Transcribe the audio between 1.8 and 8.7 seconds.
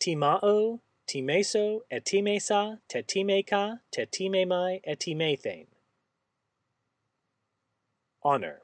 etimesa, tetimeka, tetimemai, etimethain. Honor